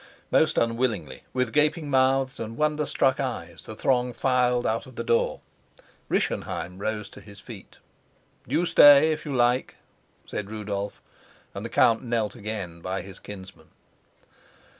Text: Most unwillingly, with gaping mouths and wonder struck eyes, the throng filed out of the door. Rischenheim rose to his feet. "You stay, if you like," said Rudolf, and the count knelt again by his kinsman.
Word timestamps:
Most 0.31 0.57
unwillingly, 0.57 1.25
with 1.31 1.53
gaping 1.53 1.87
mouths 1.87 2.39
and 2.39 2.57
wonder 2.57 2.87
struck 2.87 3.19
eyes, 3.19 3.61
the 3.67 3.75
throng 3.75 4.13
filed 4.13 4.65
out 4.65 4.87
of 4.87 4.95
the 4.95 5.03
door. 5.03 5.41
Rischenheim 6.09 6.79
rose 6.79 7.07
to 7.11 7.21
his 7.21 7.39
feet. 7.39 7.77
"You 8.47 8.65
stay, 8.65 9.11
if 9.11 9.27
you 9.27 9.35
like," 9.35 9.75
said 10.25 10.49
Rudolf, 10.49 11.03
and 11.53 11.63
the 11.63 11.69
count 11.69 12.01
knelt 12.03 12.33
again 12.33 12.81
by 12.81 13.03
his 13.03 13.19
kinsman. 13.19 13.67